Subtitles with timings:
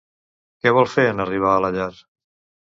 [0.63, 1.89] Què vol fer en arribar a la llar?